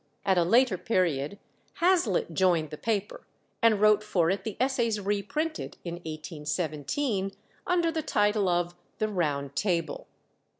[0.25, 1.37] At a later period,
[1.75, 3.27] Hazlitt joined the paper,
[3.61, 7.33] and wrote for it the essays reprinted (in 1817)
[7.67, 10.07] under the title of The Round Table.